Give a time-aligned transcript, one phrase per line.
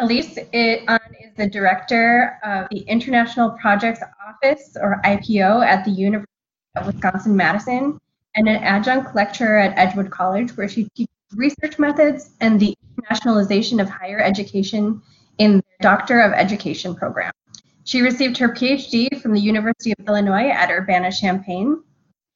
[0.00, 6.26] Elise um, is the director of the International Projects Office, or IPO, at the University
[6.76, 7.98] of Wisconsin Madison,
[8.34, 13.80] and an adjunct lecturer at Edgewood College, where she teaches research methods and the internationalization
[13.80, 15.02] of higher education
[15.38, 17.32] in the Doctor of Education program.
[17.84, 21.82] She received her PhD from the University of Illinois at Urbana-Champaign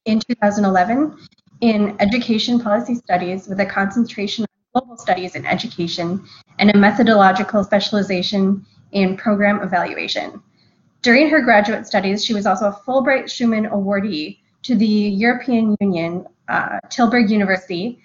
[0.05, 1.17] in 2011
[1.61, 6.25] in Education Policy Studies with a concentration on global studies in education
[6.59, 10.43] and a methodological specialization in program evaluation.
[11.03, 16.27] During her graduate studies, she was also a Fulbright Schuman awardee to the European Union,
[16.49, 18.01] uh, Tilburg University,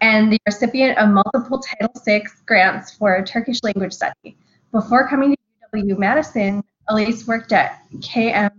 [0.00, 4.36] and the recipient of multiple Title VI grants for Turkish language study.
[4.72, 8.50] Before coming to UW Madison, Elise worked at KM,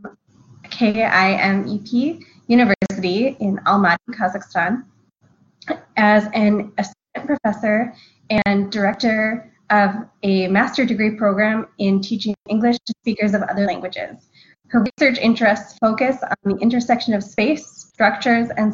[0.66, 4.84] KIMEP University in Almaty, Kazakhstan,
[5.98, 6.72] as an
[7.24, 7.94] professor
[8.30, 14.30] and director of a master degree program in teaching English to speakers of other languages.
[14.68, 18.74] Her research interests focus on the intersection of space, structures, and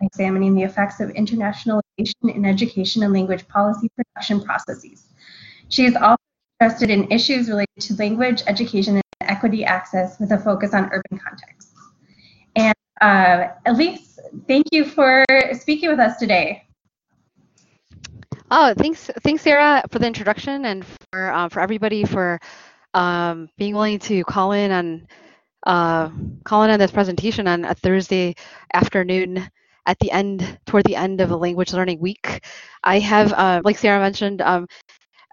[0.00, 5.08] examining the effects of internationalization in education and language policy production processes.
[5.68, 6.16] She is also
[6.60, 11.18] interested in issues related to language, education, and equity access with a focus on urban
[11.18, 11.72] contexts.
[12.56, 14.18] And uh, Elise,
[14.48, 16.64] thank you for speaking with us today.
[18.50, 22.40] Oh, thanks, thanks, Sarah, for the introduction and for um, for everybody for
[22.94, 25.06] um, being willing to call in on
[25.66, 26.10] uh,
[26.44, 28.34] call in on this presentation on a Thursday
[28.74, 29.48] afternoon
[29.86, 32.44] at the end, toward the end of a language learning week.
[32.84, 34.66] I have, uh, like Sarah mentioned, um,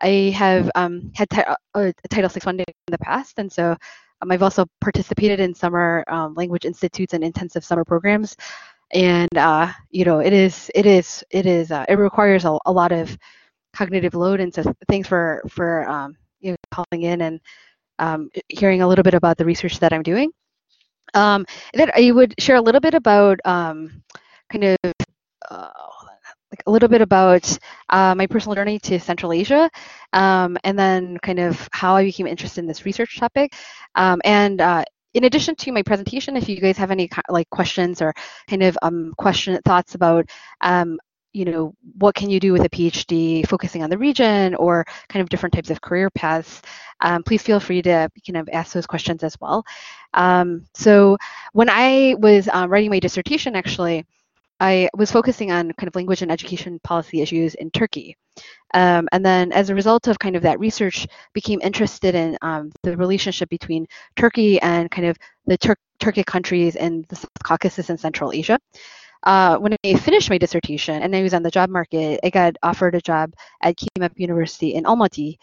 [0.01, 1.43] I have um, had t-
[1.75, 3.75] uh, Title VI funding in the past, and so
[4.21, 8.35] um, I've also participated in summer um, language institutes and intensive summer programs.
[8.93, 12.71] And uh, you know, it is, it is, it is, uh, it requires a, a,
[12.71, 13.17] lot of
[13.73, 14.39] cognitive load.
[14.39, 17.39] And so, thanks for for um, you know calling in and
[17.99, 20.31] um, hearing a little bit about the research that I'm doing.
[21.13, 24.77] Um, that I would share a little bit about kind of
[25.49, 25.69] uh,
[26.51, 27.57] like a little bit about
[27.89, 29.69] uh, my personal journey to Central Asia,
[30.13, 33.53] um, and then kind of how I became interested in this research topic.
[33.95, 34.83] Um, and uh,
[35.17, 38.13] in addition to my presentation, if you guys have any like questions or
[38.47, 40.29] kind of um, question thoughts about
[40.61, 40.99] um,
[41.33, 45.21] you know what can you do with a phd focusing on the region or kind
[45.21, 46.61] of different types of career paths
[47.01, 49.63] um, please feel free to kind of ask those questions as well.
[50.13, 51.17] Um, so
[51.53, 54.05] when i was uh, writing my dissertation actually
[54.59, 58.17] I was focusing on kind of language and education policy issues in Turkey.
[58.73, 62.71] Um, and then as a result of kind of that research, became interested in um,
[62.83, 67.89] the relationship between Turkey and kind of the Tur- Turkic countries in the South Caucasus
[67.89, 68.59] and Central Asia.
[69.23, 72.55] Uh, when I finished my dissertation and I was on the job market, I got
[72.63, 75.37] offered a job at KIMEP University in Almaty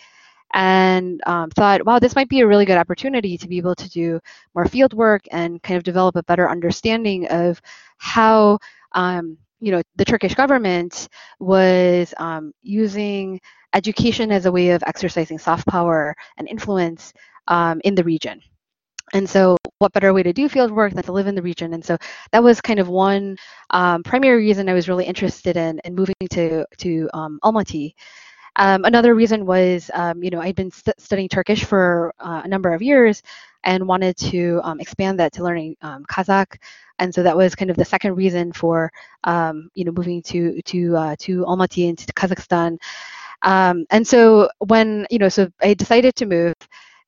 [0.55, 3.91] and um, thought, wow, this might be a really good opportunity to be able to
[3.91, 4.21] do
[4.55, 7.61] more field work and kind of develop a better understanding of
[7.99, 8.59] how
[8.95, 11.09] um, you know, the Turkish government
[11.41, 13.41] was um, using
[13.75, 17.13] education as a way of exercising soft power and influence
[17.49, 18.41] um, in the region.
[19.13, 21.75] And so, what better way to do field work than to live in the region?
[21.75, 21.97] And so,
[22.33, 23.37] that was kind of one
[23.71, 27.95] um, primary reason I was really interested in, in moving to to um, Almaty.
[28.57, 29.91] Um, another reason was,
[30.21, 33.23] you know, I'd been st- studying Turkish for uh, a number of years
[33.65, 36.57] and wanted to um, expand that to learning um, Kazakh.
[36.99, 38.93] And so that was kind of the second reason for,
[39.25, 42.79] um, you know, moving to to uh, to Almaty and to Kazakhstan.
[43.43, 46.55] Um, and so when, you know, so I decided to move.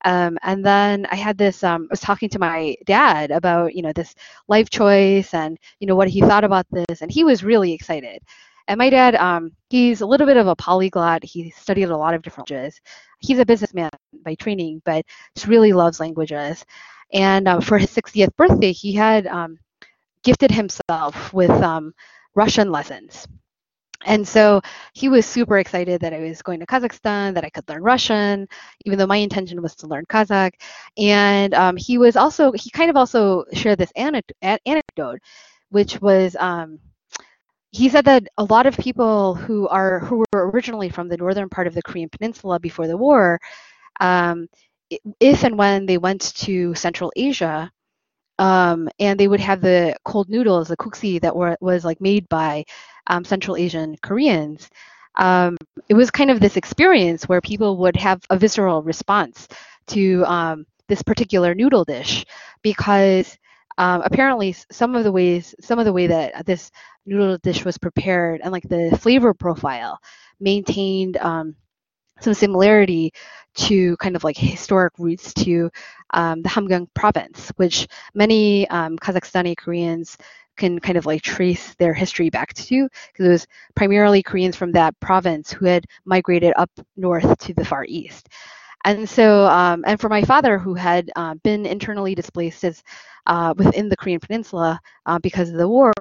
[0.05, 3.83] Um, and then I had this, um, I was talking to my dad about, you
[3.83, 4.15] know, this
[4.47, 7.01] life choice and, you know, what he thought about this.
[7.03, 8.23] And he was really excited.
[8.69, 11.25] And my dad, um, he's a little bit of a polyglot.
[11.25, 12.81] He studied a lot of different languages.
[13.21, 13.91] He's a businessman
[14.25, 15.05] by training, but
[15.35, 16.65] just really loves languages.
[17.13, 19.59] And uh, for his 60th birthday, he had um,
[20.25, 21.95] gifted himself with um,
[22.35, 23.27] Russian lessons.
[24.05, 24.61] And so
[24.95, 28.47] he was super excited that I was going to Kazakhstan, that I could learn Russian,
[28.85, 30.53] even though my intention was to learn Kazakh.
[30.99, 35.21] And um, he was also, he kind of also shared this anecdote,
[35.71, 36.79] which was um,
[37.77, 41.49] he said that a lot of people who are who were originally from the northern
[41.49, 43.41] part of the Korean Peninsula before the war
[44.01, 44.49] um,
[45.21, 47.71] if and when they went to Central Asia,
[48.39, 52.29] um, and they would have the cold noodles, the kuksu that were was like made
[52.29, 52.65] by
[53.09, 54.69] um, Central Asian Koreans.
[55.17, 55.57] Um,
[55.89, 59.49] it was kind of this experience where people would have a visceral response
[59.89, 62.25] to um, this particular noodle dish
[62.63, 63.39] because
[63.79, 66.71] um, apparently some of the ways some of the way that this
[67.05, 69.99] noodle dish was prepared and like the flavor profile
[70.41, 71.55] maintained um,
[72.21, 73.13] some similarity
[73.55, 75.71] to kind of like historic roots to
[76.13, 80.17] um, the Hamgyong province, which many um, Kazakhstani Koreans
[80.57, 84.73] can kind of like trace their history back to because it was primarily Koreans from
[84.73, 88.29] that province who had migrated up north to the Far East.
[88.87, 92.83] And so, um, and for my father, who had uh, been internally displaced as
[93.27, 95.93] uh, within the Korean Peninsula uh, because of the war,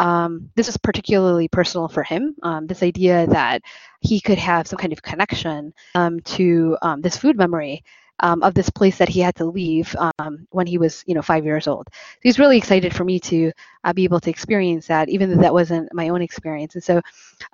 [0.00, 2.36] um, this is particularly personal for him.
[2.42, 3.62] Um, this idea that
[4.00, 7.84] he could have some kind of connection um, to um, this food memory
[8.20, 11.22] um, of this place that he had to leave um, when he was, you know,
[11.22, 11.88] five years old.
[11.92, 13.52] So he's really excited for me to
[13.84, 16.74] uh, be able to experience that, even though that wasn't my own experience.
[16.74, 17.00] And so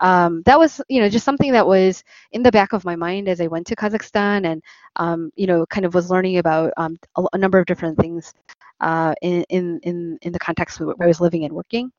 [0.01, 3.41] that was, you know, just something that was in the back of my mind as
[3.41, 6.91] I went to Kazakhstan and, you know, kind of was learning about a,
[7.33, 8.33] a, number of different things
[8.81, 11.93] uh, in, in, in, in the context where I was living and working.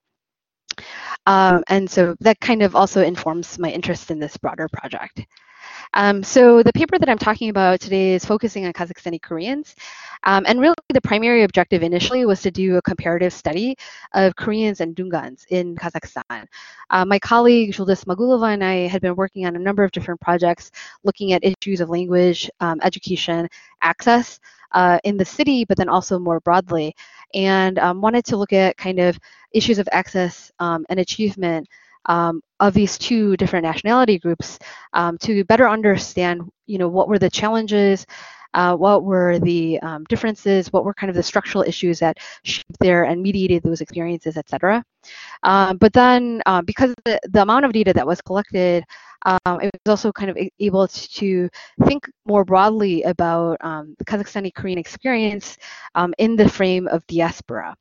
[1.25, 5.21] Um, and so that kind of also informs my interest in this broader project.
[5.93, 9.75] Um, so the paper that I'm talking about today is focusing on Kazakhstani Koreans.
[10.23, 13.75] Um, and really the primary objective initially was to do a comparative study
[14.13, 16.47] of Koreans and Dungans in Kazakhstan.
[16.89, 20.21] Uh, my colleague Juldyz Smagulova and I had been working on a number of different
[20.21, 20.71] projects
[21.03, 23.47] looking at issues of language, um, education,
[23.81, 24.39] access
[24.73, 26.95] uh, in the city, but then also more broadly,
[27.33, 29.19] and um, wanted to look at kind of
[29.51, 31.67] issues of access um, and achievement
[32.05, 34.59] um, of these two different nationality groups
[34.93, 38.05] um, to better understand, you know, what were the challenges,
[38.53, 42.77] uh, what were the um, differences, what were kind of the structural issues that shaped
[42.79, 44.83] there and mediated those experiences, et cetera.
[45.43, 48.83] Um, but then uh, because the, the amount of data that was collected,
[49.25, 51.49] um, it was also kind of able to
[51.85, 55.57] think more broadly about um, the Kazakhstani Korean experience
[55.95, 57.75] um, in the frame of diaspora.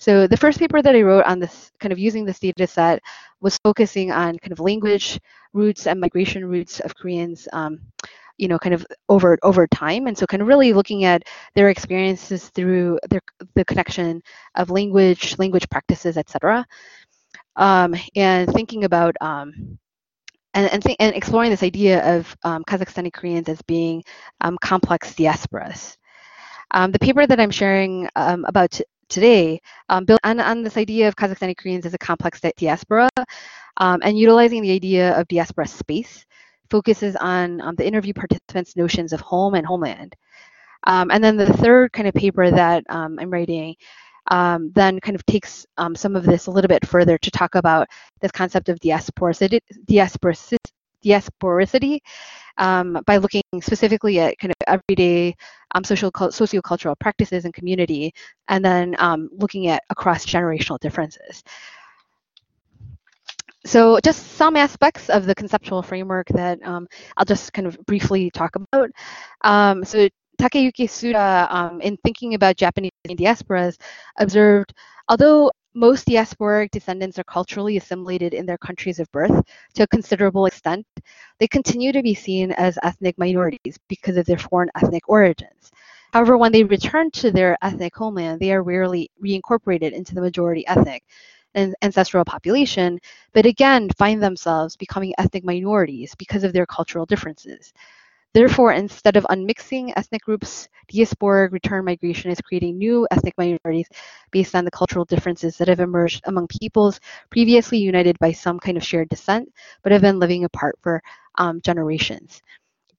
[0.00, 3.02] So the first paper that I wrote on this, kind of using this data set,
[3.42, 5.20] was focusing on kind of language
[5.52, 7.80] roots and migration roots of Koreans, um,
[8.38, 11.24] you know, kind of over over time, and so kind of really looking at
[11.54, 13.20] their experiences through their
[13.54, 14.22] the connection
[14.54, 16.66] of language, language practices, etc.,
[17.56, 19.78] um, and thinking about um,
[20.54, 24.02] and and, th- and, exploring this idea of um, Kazakhstani Koreans as being
[24.40, 25.98] um, complex diasporas.
[26.70, 28.80] Um, the paper that I'm sharing um, about
[29.10, 29.60] today,
[29.90, 33.08] um, built on, this idea of Kazakhstani Koreans as a complex diaspora
[33.76, 36.24] um, and utilizing the idea of diaspora space
[36.70, 40.14] focuses on um, the interview participants' notions of home and homeland.
[40.86, 43.74] Um, and then the third kind of paper that um, I'm writing
[44.30, 45.66] um, then kind of takes
[45.96, 47.88] some of this a little bit further to talk about
[48.20, 50.56] this concept of diasporicity, diasporicity,
[51.04, 51.98] diasporicity
[52.58, 55.34] um, by looking specifically at kind of everyday
[55.74, 58.12] um, social sociocultural practices and community,
[58.48, 61.42] and then um, looking at across generational differences.
[63.66, 68.30] So just some aspects of the conceptual framework that um, I'll just kind of briefly
[68.30, 68.90] talk about.
[69.42, 70.08] Um, so
[70.40, 73.76] Takeyuki Tsuda, um, in thinking about Japanese diasporas,
[74.18, 74.72] observed,
[75.08, 79.42] although most diasporic descendants are culturally assimilated in their countries of birth
[79.74, 80.86] to a considerable extent.
[81.38, 85.70] They continue to be seen as ethnic minorities because of their foreign ethnic origins.
[86.12, 90.66] However, when they return to their ethnic homeland, they are rarely reincorporated into the majority
[90.66, 91.04] ethnic
[91.54, 92.98] and ancestral population,
[93.32, 97.72] but again find themselves becoming ethnic minorities because of their cultural differences.
[98.32, 103.88] Therefore, instead of unmixing ethnic groups, diasporic return migration is creating new ethnic minorities
[104.30, 108.76] based on the cultural differences that have emerged among peoples previously united by some kind
[108.76, 111.02] of shared descent, but have been living apart for
[111.36, 112.40] um, generations.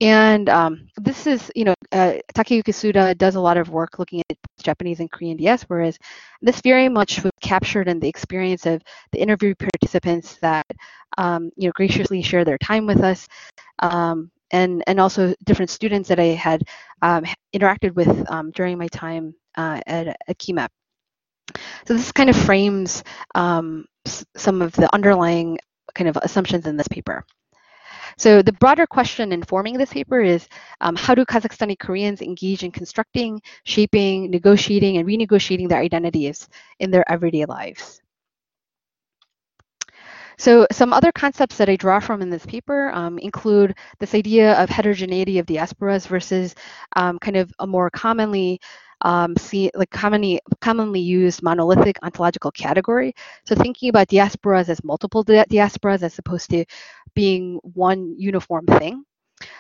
[0.02, 4.22] And um, this is, you know, uh, Takeyuki Tsuda does a lot of work looking
[4.32, 5.98] at Japanese and Korean diasporas.
[6.42, 10.66] This very much was captured in the experience of the interview participants that,
[11.20, 13.28] um, you know, graciously share their time with us.
[13.80, 16.64] Um, and and also different students that I had
[17.02, 20.70] um, interacted with um, during my time uh, at, at KIMEP.
[21.86, 23.04] So this kind of frames
[23.36, 25.58] um, some of the underlying
[25.96, 27.26] kind of assumptions in this paper.
[28.18, 30.48] So the broader question informing this paper is
[30.82, 36.48] um, how do Kazakhstani Koreans engage in constructing, shaping, negotiating, and renegotiating their identities
[36.80, 38.01] in their everyday lives?
[40.42, 44.54] So some other concepts that I draw from in this paper um, include this idea
[44.56, 46.56] of heterogeneity of diasporas versus
[46.96, 48.60] um, kind of a more commonly
[49.02, 53.14] um, see like commonly commonly used monolithic ontological category.
[53.46, 56.66] So thinking about diasporas as multiple di diasporas as opposed to
[57.14, 59.06] being one uniform thing.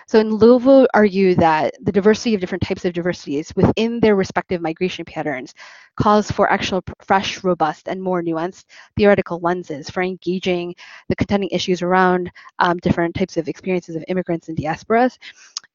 [0.07, 4.61] So in Louvo argue that the diversity of different types of diversities within their respective
[4.61, 5.53] migration patterns
[5.95, 8.65] calls for actual fresh, robust, and more nuanced
[8.97, 10.75] theoretical lenses for engaging
[11.09, 15.17] the contending issues around um, different types of experiences of immigrants and diasporas.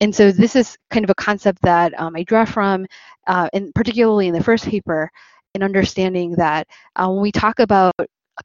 [0.00, 2.86] And so this is kind of a concept that um, I draw from,
[3.26, 5.10] uh, and particularly in the first paper,
[5.54, 7.94] in understanding that uh, when we talk about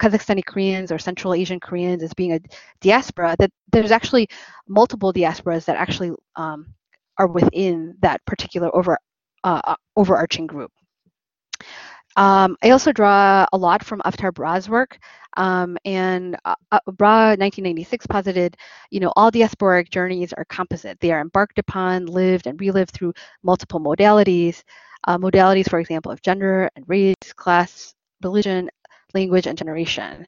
[0.01, 2.39] Kazakhstani Koreans or Central Asian Koreans as being a
[2.81, 4.27] diaspora, that there's actually
[4.67, 6.73] multiple diasporas that actually um,
[7.17, 8.97] are within that particular over
[9.43, 10.71] uh, uh overarching group.
[12.17, 14.97] Um, I also draw a lot from Avtar Brah's work,
[15.37, 18.57] um, and uh, uh Brah 1996 posited,
[18.89, 20.99] you know, all diasporic journeys are composite.
[20.99, 24.63] They are embarked upon, lived, and relived through multiple modalities.
[25.05, 28.69] Uh, modalities, for example, of gender and race, class, religion,
[29.13, 30.25] language, and generation.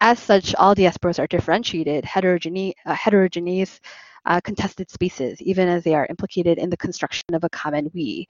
[0.00, 3.80] As such, all diasporas are differentiated, heterogene- uh, heterogeneous,
[4.24, 8.26] uh, contested spaces, even as they are implicated in the construction of a common we.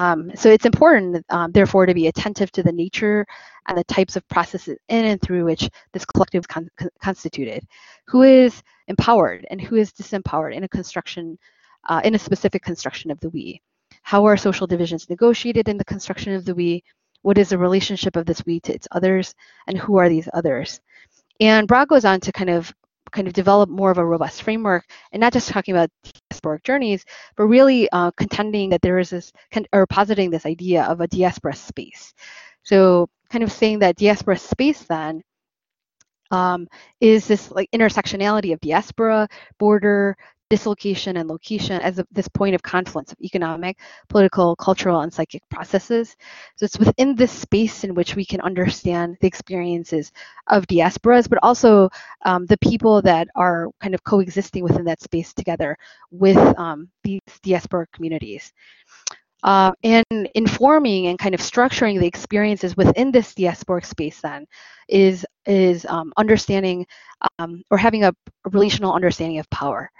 [0.00, 3.26] Um, so it's important, um, therefore, to be attentive to the nature
[3.68, 6.68] and the types of processes in and through which this collective is con
[7.02, 7.64] constituted.
[8.06, 11.38] Who is empowered and who is disempowered in a construction,
[11.88, 13.60] uh, in a specific construction of the we?
[14.02, 16.82] How are social divisions negotiated in the construction of the we?
[17.22, 19.34] What is the relationship of this we to its others,
[19.66, 20.80] and who are these others?
[21.40, 22.72] And Brah goes on to kind of
[23.12, 25.90] kind of develop more of a robust framework and not just talking about
[26.32, 27.04] diasporic journeys,
[27.36, 29.32] but really uh, contending that there is this,
[29.72, 32.14] or positing this idea of a diaspora space.
[32.62, 35.22] So kind of saying that diaspora space then
[36.30, 36.68] um,
[37.00, 40.16] is this like intersectionality of diaspora, border,
[40.50, 43.78] dislocation and location as a, this point of confluence of economic,
[44.08, 46.16] political, cultural, and psychic processes.
[46.56, 50.12] So it's within this space in which we can understand the experiences
[50.48, 51.88] of diasporas, but also
[52.26, 55.78] um, the people that are kind of coexisting within that space together
[56.10, 58.52] with um, these diaspora communities.
[59.42, 60.04] Uh, and
[60.34, 64.46] informing and kind of structuring the experiences within this diasporic space then
[64.86, 66.86] is is um, understanding
[67.38, 68.12] um, or having a
[68.50, 69.90] relational understanding of power.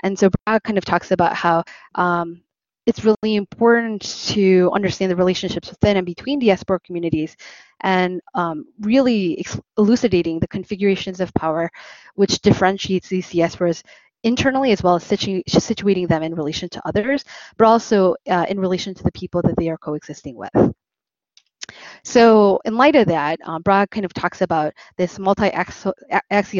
[0.00, 2.42] And so Brah kind of talks about how um,
[2.86, 7.36] it's really important to understand the relationships within and between the diaspora communities
[7.80, 9.44] and um, really
[9.76, 11.70] elucidating the configurations of power
[12.14, 13.82] which differentiates these diasporas
[14.22, 17.24] internally as well as situ situating them in relation to others,
[17.56, 20.74] but also uh, in relation to the people that they are coexisting with.
[22.06, 25.92] So in light of that, um, kind of talks about this multi-axial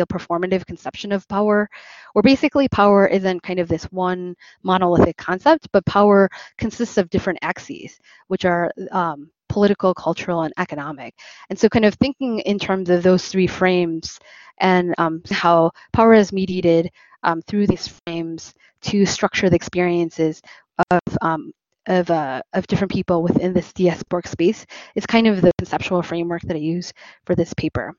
[0.06, 1.70] performative conception of power,
[2.14, 4.34] where basically power isn't kind of this one
[4.64, 11.14] monolithic concept, but power consists of different axes, which are um, political, cultural, and economic.
[11.48, 14.18] And so kind of thinking in terms of those three frames
[14.58, 16.90] and um, how power is mediated
[17.22, 20.42] um, through these frames to structure the experiences
[20.90, 21.52] of um,
[21.86, 26.42] of, uh, of different people within this diasporic space is kind of the conceptual framework
[26.42, 26.92] that I use
[27.24, 27.94] for this paper.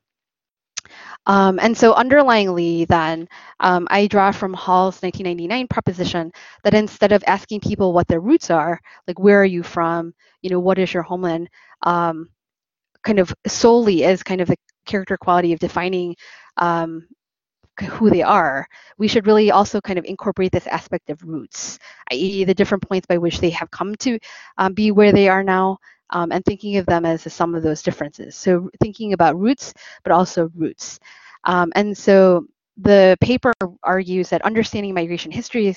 [1.26, 3.28] Um, and so underlyingly then,
[3.60, 6.32] um, I draw from Hall's 1999 proposition
[6.64, 10.50] that instead of asking people what their roots are, like where are you from, you
[10.50, 11.48] know, what is your homeland,
[11.82, 12.28] um,
[13.02, 16.16] kind of solely as kind of the character quality of defining
[16.56, 17.06] um,
[17.80, 18.66] who they are,
[18.98, 21.78] we should really also kind of incorporate this aspect of routes,
[22.12, 24.18] i.e., the different points by which they have come to
[24.58, 25.78] um, be where they are now,
[26.10, 28.36] um, and thinking of them as the sum of those differences.
[28.36, 30.98] So thinking about roots, but also routes.
[31.44, 32.46] Um, and so
[32.80, 35.74] the paper argues that understanding migration history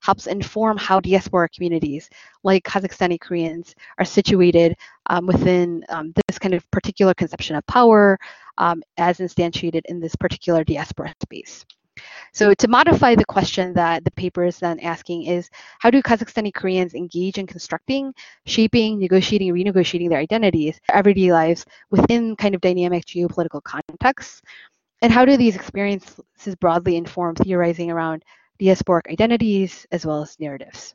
[0.00, 2.08] helps inform how diaspora communities
[2.44, 4.76] like Kazakhstani Koreans are situated
[5.10, 8.18] um, within um, this kind of particular conception of power
[8.58, 11.66] um, as instantiated in this particular diaspora space.
[12.32, 15.50] So to modify the question that the paper is then asking is,
[15.80, 18.14] how do Kazakhstani Koreans engage in constructing,
[18.46, 24.40] shaping, negotiating, renegotiating their identities, everyday lives within kind of dynamic geopolitical contexts?
[25.02, 28.24] And how do these experiences broadly inform theorizing around
[28.60, 30.94] diasporic identities as well as narratives?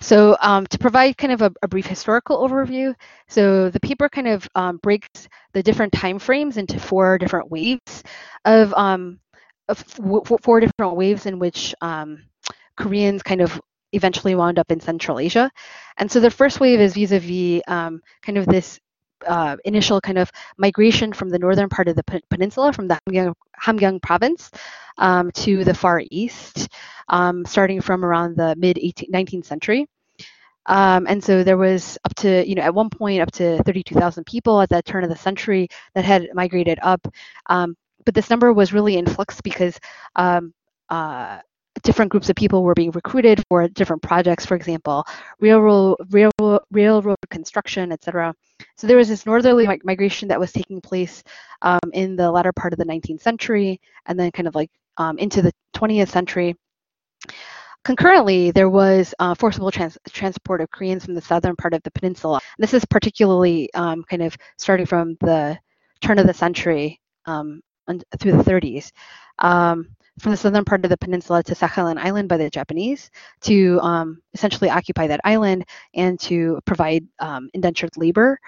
[0.00, 2.94] So um, to provide kind of a, a, brief historical overview,
[3.28, 8.02] so the paper kind of um, breaks the different time frames into four different waves
[8.44, 9.18] of, um,
[9.68, 9.78] of
[10.42, 12.22] four different waves in which um,
[12.76, 13.60] Koreans kind of
[13.92, 15.50] eventually wound up in Central Asia.
[15.96, 18.78] And so the first wave is vis-a-vis -vis, kind of this
[19.26, 22.98] uh, initial kind of migration from the northern part of the peninsula, from the
[23.60, 24.50] Hamgyong, province,
[24.98, 26.68] um, to the far east,
[27.08, 29.86] um, starting from around the mid 19th century.
[30.66, 34.24] Um, and so there was up to, you know, at one point up to 32,000
[34.24, 37.06] people at the turn of the century that had migrated up.
[37.46, 39.78] Um, but this number was really in flux because
[40.16, 40.52] um,
[40.88, 41.38] uh,
[41.86, 45.06] different groups of people were being recruited for different projects, for example,
[45.40, 48.34] railroad, railroad, railroad construction, etc.
[48.76, 51.22] So there was this northerly migration that was taking place
[51.62, 55.16] um, in the latter part of the 19th century, and then kind of like um,
[55.18, 56.56] into the 20th century.
[57.84, 61.92] Concurrently, there was uh, forcible trans transport of Koreans from the southern part of the
[61.92, 62.40] peninsula.
[62.58, 65.56] This is particularly um, kind of starting from the
[66.00, 67.62] turn of the century um,
[68.18, 68.90] through the 30s.
[69.38, 73.10] Um, from the southern part of the peninsula to Sakhalin Island by the Japanese
[73.42, 78.38] to um, essentially occupy that island and to provide um, indentured labor.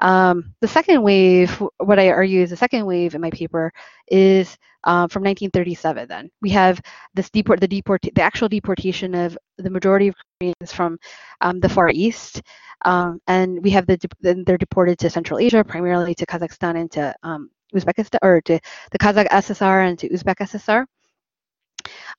[0.00, 3.72] Um, the second wave, what I argue is the second wave in my paper,
[4.08, 6.08] is uh, from 1937.
[6.08, 6.80] Then we have
[7.14, 10.98] this deport, the deport, the actual deportation of the majority of Koreans from
[11.40, 12.42] um, the Far East,
[12.84, 16.90] um, and we have the then they're deported to Central Asia, primarily to Kazakhstan and
[16.92, 18.58] to um, Uzbekistan, or to
[18.90, 20.86] the Kazakh SSR and to Uzbek SSR.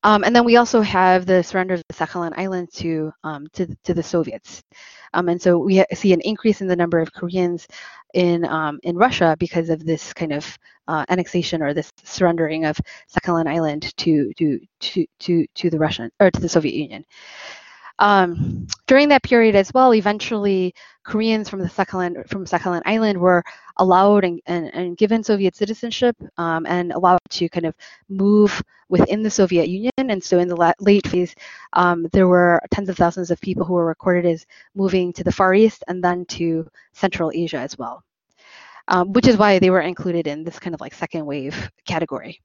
[0.04, 3.68] Um, and then we also have the surrender of the Sakhalin Island to, um, to,
[3.84, 4.62] to, the Soviets.
[5.14, 7.68] Um, and so we see an increase in the number of Koreans
[8.14, 10.58] in, um, in Russia because of this kind of
[10.88, 12.78] uh, annexation or this surrendering of
[13.10, 17.04] Sakhalin Island to, to, to, to, to the Russian or to the Soviet Union.
[18.00, 23.44] Um, during that period as well, eventually Koreans from the Sakhalin from Sakhalin Island were
[23.78, 27.76] allowed and, and, and given Soviet citizenship um, and allowed to kind of
[28.10, 29.92] move within the Soviet Union.
[29.98, 31.34] And so in the la- late phase,
[31.74, 35.32] um, there were tens of thousands of people who were recorded as moving to the
[35.32, 38.04] Far East and then to Central Asia as well,
[38.88, 42.42] um, which is why they were included in this kind of like second wave category.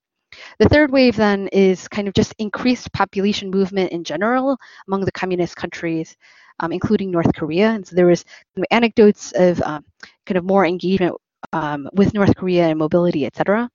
[0.59, 4.57] The third wave then is kind of just increased population movement in general
[4.89, 6.17] among the communist countries,
[6.61, 7.71] um, including North Korea.
[7.71, 8.25] And so there was
[8.71, 9.85] anecdotes of um,
[10.27, 11.15] kind of more engagement
[11.53, 13.71] um, with North Korea and mobility, et cetera.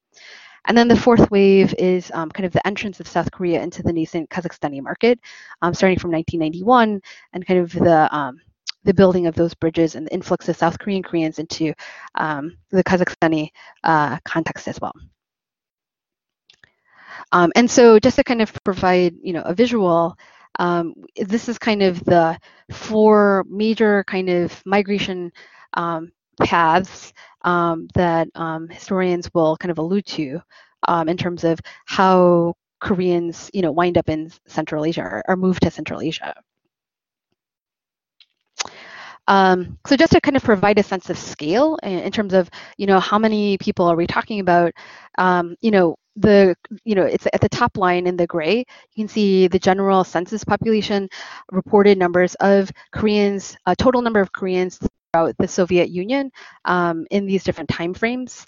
[0.67, 3.83] And then the fourth wave is um, kind of the entrance of South Korea into
[3.83, 5.19] the nascent Kazakhstani market,
[5.61, 7.01] um, starting from 1991,
[7.33, 8.41] and kind of the um,
[8.83, 11.73] the building of those bridges and the influx of South Korean Koreans into
[12.15, 13.49] the Kazakhstani
[13.83, 14.93] uh, context as well.
[17.35, 20.17] Um, and so just to kind of provide, you know, a visual,
[20.57, 22.39] um, this is kind of the
[22.71, 25.33] four major kind of migration
[25.73, 30.39] um, paths um, that um, historians will kind of allude to
[30.87, 35.35] um, in terms of how Koreans, you know, wind up in Central Asia or, or
[35.35, 36.33] move to Central Asia.
[39.27, 42.49] Um, so just to kind of provide a sense of scale in, in, terms of,
[42.77, 44.71] you know, how many people are we talking about?
[45.17, 48.59] Um, you know, the you know it's at the top line in the gray.
[48.59, 51.09] You can see the general census population
[51.51, 54.79] reported numbers of koreans uh, total number of koreans
[55.13, 56.31] throughout the soviet union
[56.65, 58.45] um, in these different time frames.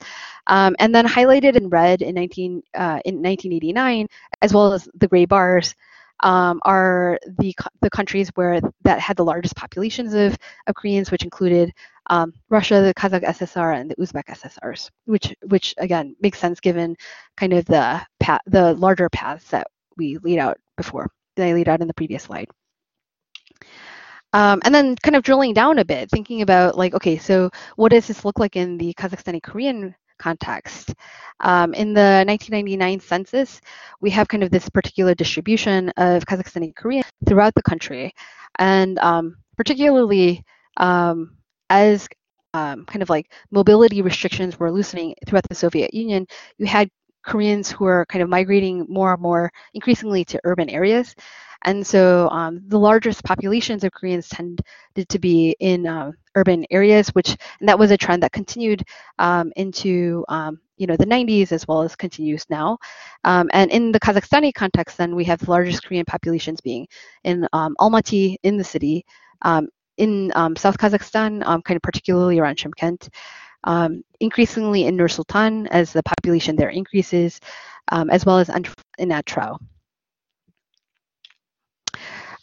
[0.48, 4.08] Um, and then highlighted in red in 19 uh, in 1989
[4.42, 5.76] as well as the gray bars
[6.22, 11.24] um, are the the countries where that had the largest populations of, of Koreans, which
[11.24, 11.74] included
[12.10, 16.96] um, Russia, the Kazakh SSR, and the Uzbek SSRs, which which again makes sense given
[17.36, 19.68] kind of the path, the larger paths that
[19.98, 22.48] we laid out before that I laid out in the previous slide.
[24.34, 27.92] Um, and then kind of drilling down a bit, thinking about like, okay, so what
[27.92, 30.94] does this look like in the Kazakhstani Korean context?
[31.40, 33.62] Um, in the 1999 census,
[34.02, 38.14] we have kind of this particular distribution of Kazakhstani Korean throughout the country.
[38.60, 40.44] And um, particularly
[40.76, 41.37] um,
[41.70, 42.08] as
[42.54, 46.26] um, kind of like mobility restrictions were loosening throughout the Soviet Union,
[46.58, 46.90] you had
[47.24, 51.14] Koreans who were kind of migrating more and more increasingly to urban areas.
[51.64, 54.62] And so um, the largest populations of Koreans tended
[55.10, 58.84] to be in uh, urban areas, which and that was a trend that continued
[59.20, 62.78] um, into um, you know the 90s as well as continues now.
[63.24, 66.88] Um, and in the Kazakhstani context, then we have the largest Korean populations being
[67.24, 69.06] in um, Almaty in the city,
[69.42, 73.10] um, in South Kazakhstan, kind of particularly around Shymkent.
[73.64, 77.40] Um, increasingly in Nur Sultan as the population there increases,
[77.92, 79.58] um, as well as in Atyrau.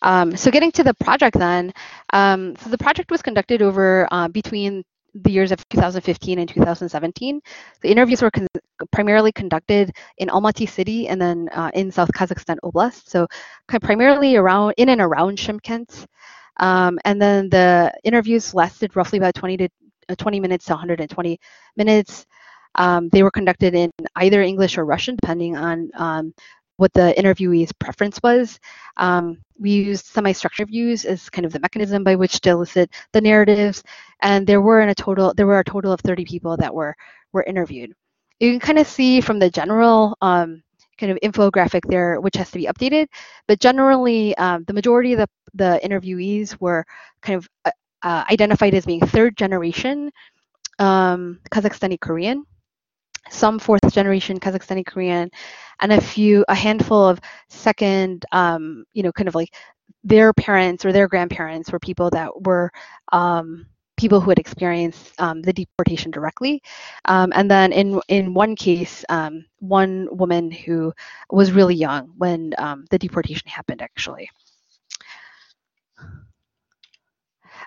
[0.02, 1.72] Um, so getting to the project then,
[2.12, 7.40] um, so the project was conducted over uh, between the years of 2015 and 2017.
[7.80, 8.46] The interviews were con
[8.90, 13.08] primarily conducted in Almaty city and then uh, in South Kazakhstan Oblast.
[13.08, 13.26] So
[13.80, 16.06] primarily around in and around Shymkent.
[16.58, 19.68] Um, and then the interviews lasted roughly about 20 to
[20.08, 21.40] uh, 20 minutes to 120
[21.76, 22.26] minutes.
[22.76, 26.34] Um, they were conducted in either English or Russian, depending on um,
[26.76, 28.58] what the interviewee's preference was.
[28.96, 33.20] Um, we used semi-structured views as kind of the mechanism by which to elicit the
[33.20, 33.82] narratives,
[34.22, 36.96] and there were in a total there were a total of 30 people that were
[37.32, 37.92] were interviewed.
[38.40, 40.63] You can kind of see from the general um,
[40.98, 43.06] kind of infographic there, which has to be updated,
[43.48, 46.84] but generally um, the majority of the, the interviewees were
[47.22, 47.70] kind of uh,
[48.02, 50.10] uh, identified as being third generation
[50.78, 52.44] um, Kazakhstani Korean
[53.30, 55.30] some fourth generation Kazakhstani Korean,
[55.80, 59.54] and a few, a handful of second, um, you know, kind of like
[60.02, 62.70] their parents or their grandparents were people that were
[63.12, 66.62] um, people who had experienced um, the deportation directly.
[67.06, 70.92] Um, and then in in one case, um, one woman who
[71.30, 74.30] was really young when um, the deportation happened, actually.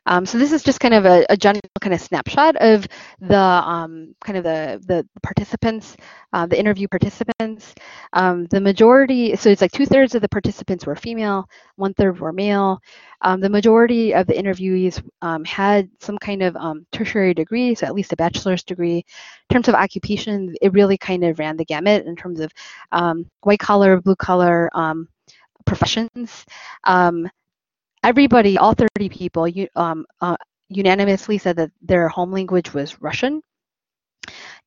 [0.07, 2.87] Um, so this is just kind of a, a, general kind of snapshot of
[3.19, 5.97] the um, kind of the, the participants,
[6.31, 7.75] uh, the interview participants.
[8.13, 12.19] Um, the majority, so it's like two thirds of the participants were female, one third
[12.19, 12.79] were male.
[13.21, 17.85] Um, the majority of the interviewees um, had some kind of um, tertiary degree, so
[17.85, 18.97] at least a bachelor's degree.
[19.49, 22.53] In terms of occupation, it really kind of ran the gamut in terms of
[23.41, 24.69] white collar, blue collar,
[25.65, 26.45] professions.
[26.85, 27.29] Um,
[28.03, 30.37] everybody, all 30 people, um, uh,
[30.69, 33.41] unanimously said that their home language was Russian.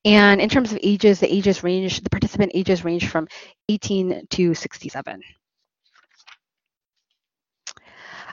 [0.04, 3.28] And in terms of ages, the ages range, the participant ages range from
[3.68, 5.20] 18 to 67.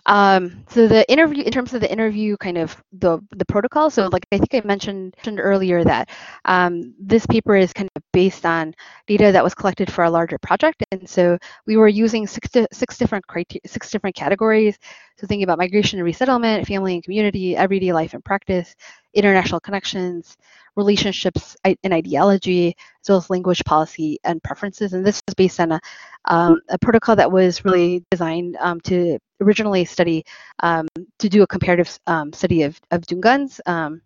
[0.08, 3.90] Um, so the interview, in terms of the interview, kind of the the protocol.
[3.90, 6.10] So like I think I mentioned, earlier that
[6.46, 8.74] um, this paper is kind of based on
[9.08, 12.98] data that was collected for a larger project, and so we were using six six
[12.98, 14.78] different criteria, six different categories.
[15.18, 18.76] So thinking about migration and resettlement, family and community, everyday life and practice,
[19.16, 20.38] international connections,
[20.76, 24.94] relationships and ideology, as well as language policy and preferences.
[24.94, 25.82] And this is based on a,
[26.26, 30.24] um, a protocol that was really designed um, to originally study,
[30.62, 34.04] um, to do a comparative um, study of, of Dungans um,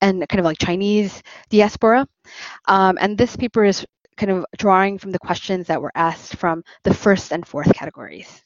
[0.00, 2.06] and kind of like Chinese diaspora.
[2.68, 3.84] Um, and this paper is
[4.16, 8.45] kind of drawing from the questions that were asked from the first and fourth categories.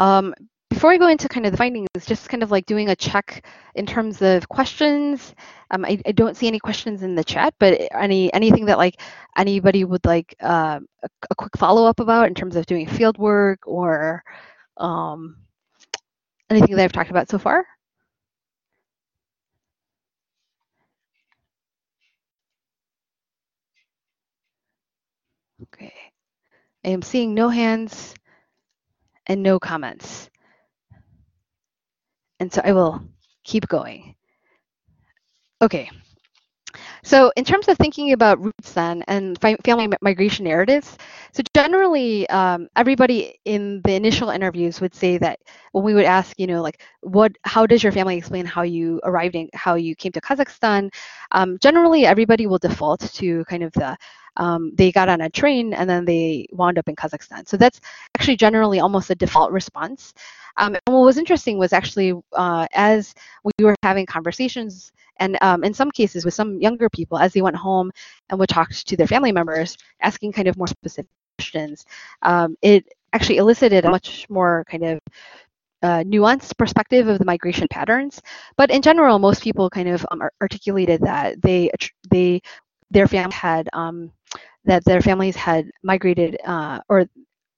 [0.00, 0.34] Um,
[0.70, 3.44] before I go into kind of the findings, just kind of like doing a check
[3.74, 5.34] in terms of questions.
[5.70, 9.00] Um, I, I, don't see any questions in the chat, but any anything that like
[9.36, 13.18] anybody would like uh, a, a, quick follow up about in terms of doing field
[13.18, 14.24] work or
[14.78, 15.36] um,
[16.48, 17.66] anything that I've talked about so far.
[25.74, 25.92] Okay,
[26.84, 28.14] I am seeing no hands
[29.30, 30.30] and no comments.
[32.40, 33.02] And so I will
[33.44, 34.16] keep going.
[35.62, 35.90] Okay.
[37.02, 40.96] So in terms of thinking about roots then and family migration narratives,
[41.32, 45.40] so generally um, everybody in the initial interviews would say that
[45.72, 49.00] when we would ask, you know, like what, how does your family explain how you
[49.04, 50.90] arrived in, how you came to Kazakhstan?
[51.32, 53.96] Um, generally everybody will default to kind of the
[54.36, 57.48] um, they got on a train and then they wound up in Kazakhstan.
[57.48, 57.80] So that's
[58.16, 60.14] actually generally almost a default response.
[60.56, 63.14] Um, and what was interesting was actually uh, as
[63.44, 67.42] we were having conversations, and um, in some cases with some younger people, as they
[67.42, 67.92] went home
[68.28, 71.84] and would talk to their family members, asking kind of more specific questions,
[72.22, 74.98] um, it actually elicited a much more kind of
[75.82, 78.20] uh, nuanced perspective of the migration patterns.
[78.56, 81.70] But in general, most people kind of um, articulated that they
[82.10, 82.40] they
[82.90, 84.12] their family had um,
[84.64, 87.06] that their families had migrated uh, or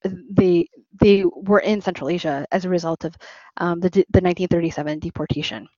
[0.05, 0.69] they
[1.01, 3.17] they were in Central Asia as a result of
[3.57, 5.69] um, the, the 1937 deportation.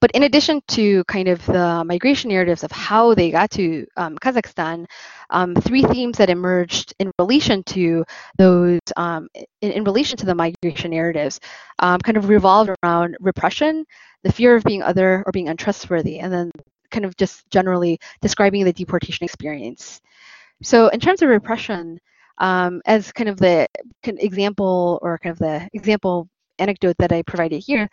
[0.00, 4.16] But in addition to kind of the migration narratives of how they got to um,
[4.18, 4.86] Kazakhstan,
[5.30, 8.04] um, three themes that emerged in relation to
[8.36, 9.28] those, um,
[9.60, 11.40] in, in, relation to the migration narratives,
[11.80, 13.84] um, kind of revolved around repression,
[14.22, 16.52] the fear of being other or being untrustworthy, and then
[16.90, 20.00] kind of just generally describing the deportation experience.
[20.62, 22.00] So in terms of repression,
[22.38, 23.68] um, as kind of the
[24.04, 27.88] example or kind of the example anecdote that I provided here,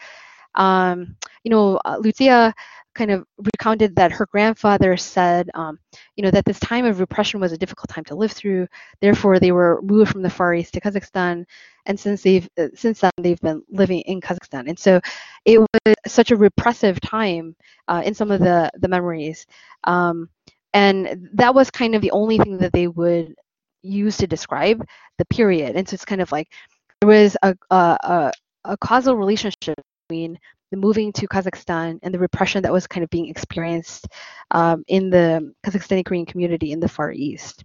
[0.56, 2.54] um, you know, uh, Lucia
[2.96, 5.78] kind of recounted that her grandfather said, um,
[6.16, 8.68] you know, that this time of repression was a difficult time to live through.
[9.02, 11.46] Therefore, they were moved from the Far East to Kazakhstan,
[11.86, 14.68] and since they've uh, since then they've been living in Kazakhstan.
[14.70, 15.02] And so,
[15.44, 17.56] it was such a repressive time
[17.88, 19.46] uh, in some of the the memories,
[19.84, 20.30] um,
[20.74, 23.36] and that was kind of the only thing that they would
[23.84, 24.86] use to describe
[25.18, 25.76] the period.
[25.76, 26.52] And so it's kind of like
[27.00, 28.32] there was a, a,
[28.64, 30.40] a causal relationship between
[30.72, 34.08] the moving to Kazakhstan and the repression that was kind of being experienced
[34.52, 37.64] um, in the Kazakhstani Korean community in the Far East.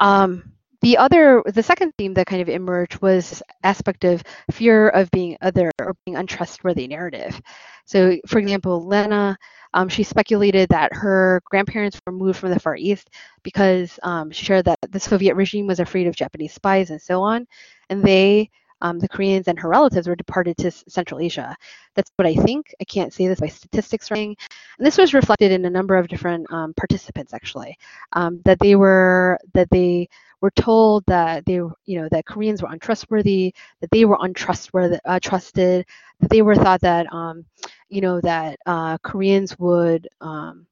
[0.00, 0.52] Um,
[0.82, 5.36] the other, the second theme that kind of emerged was aspect of fear of being
[5.40, 7.40] other or being untrustworthy narrative.
[7.86, 9.38] So, for example, Lena,
[9.72, 13.08] um, she speculated that her grandparents were moved from the Far East
[13.42, 17.22] because um, she shared that the Soviet regime was afraid of Japanese spies and so
[17.22, 17.46] on,
[17.88, 18.50] and they
[18.84, 21.56] um, the Koreans and her relatives were deported to Central Asia.
[21.94, 22.74] That's what I think.
[22.80, 24.10] I can't say this by statistics.
[24.10, 24.36] And
[24.78, 27.78] this was reflected in a number of different um, participants actually,
[28.12, 30.08] um, that they were that they
[30.42, 35.18] were told that they you know that Koreans were untrustworthy, that they were untrustworthy, uh,
[35.18, 35.86] trusted,
[36.20, 37.46] that they were thought that um,
[37.88, 40.66] you know that uh, Koreans would um,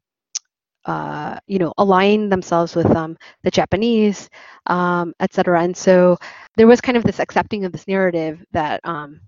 [0.84, 4.28] uh, you know, align themselves with um, the Japanese,
[4.66, 5.62] um, et cetera.
[5.62, 6.16] And so
[6.56, 9.20] there was kind of this accepting of this narrative that um,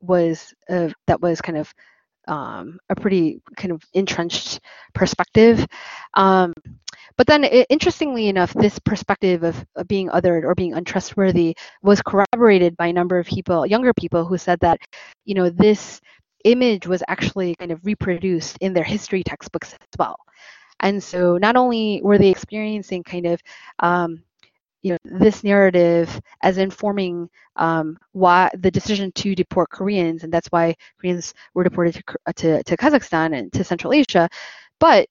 [0.00, 1.72] was uh, that was kind of
[2.26, 4.60] um, a pretty kind of entrenched
[4.94, 5.66] perspective.
[6.14, 6.52] Um,
[7.16, 12.02] but then, it, interestingly enough, this perspective of, of, being othered or being untrustworthy was
[12.02, 14.80] corroborated by a number of people, younger people, who said that,
[15.24, 16.00] you know, this
[16.44, 20.16] image was actually kind of reproduced in their history textbooks as well.
[20.84, 23.42] And so not only were they experiencing kind of
[23.80, 24.22] um,
[24.82, 30.48] you know this narrative as informing um, why the decision to deport Koreans, and that's
[30.48, 34.28] why Koreans were deported to, to, to Kazakhstan and to Central Asia.
[34.78, 35.08] But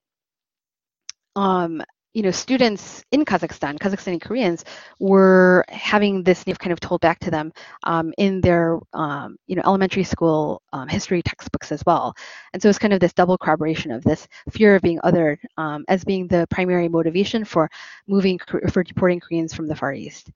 [1.36, 1.82] um,
[2.14, 4.64] you know, students in Kazakhstan, Kazakhstani Koreans,
[5.00, 9.62] were having this kind of told back to them um, in their, um, you know,
[9.64, 12.14] elementary school um, history textbooks as well.
[12.52, 15.84] And so it's kind of this double corroboration of this fear of being othered um,
[15.88, 17.68] as being the primary motivation for
[18.06, 18.38] moving,
[18.70, 20.30] for deporting Koreans from the Far East.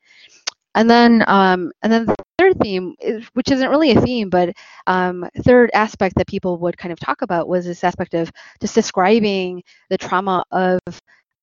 [0.75, 2.95] And then, um, and then the third theme,
[3.33, 4.55] which isn't really a theme, but
[4.87, 8.75] um, third aspect that people would kind of talk about was this aspect of just
[8.75, 10.79] describing the trauma of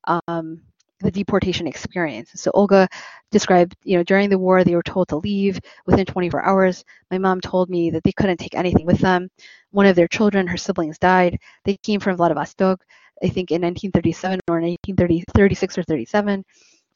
[0.08, 0.62] um,
[1.02, 2.32] the deportation experience.
[2.36, 2.88] So Olga
[3.32, 6.84] described, you know, during the war they were told to leave within 24 hours.
[7.12, 9.30] My mom told me that they couldn't take anything with them.
[9.72, 11.39] One of their children, her siblings, died.
[11.65, 12.82] They came from Vladivostok,
[13.22, 16.44] I think in 1937 or 1936 or 37.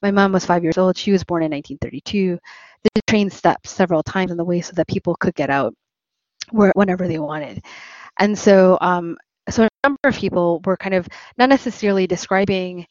[0.02, 0.98] My mom was five years old.
[0.98, 2.40] She was born in 1932.
[2.84, 5.74] The train stopped several times in the way so that people could get out
[6.52, 7.64] whenever they wanted.
[8.18, 9.18] And so um,
[9.84, 12.86] number of people were kind of not necessarily describing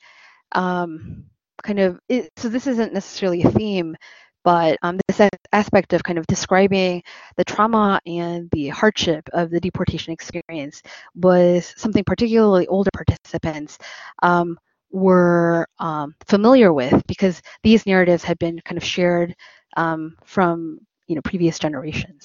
[0.53, 1.25] um,
[1.63, 3.97] kind of it, so this isn't necessarily a theme
[4.45, 7.03] but um, this aspect of kind of describing
[7.37, 10.83] the trauma and the hardship of the deportation experience
[11.15, 13.79] was something particularly older participants
[14.23, 14.59] um,
[14.91, 19.35] were um, familiar with because these narratives had been kind of shared
[19.77, 22.25] um, from you know previous generations.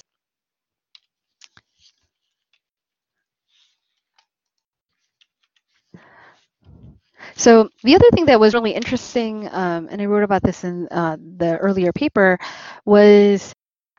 [7.36, 10.88] So the other thing that was really interesting, um, and I wrote about this in
[10.90, 12.38] uh, the earlier paper,
[12.84, 13.52] was,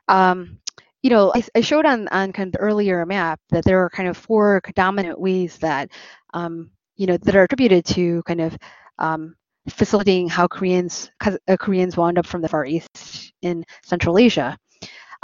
[0.08, 0.58] um,
[1.02, 3.90] you know, I, I, showed on, on kind of the earlier map that there are
[3.90, 5.90] kind of four dominant ways that,
[6.34, 8.56] um, you know, that are attributed to kind of
[8.98, 9.36] um,
[9.68, 14.56] facilitating how Koreans uh, Koreans wound up from the Far East in Central Asia.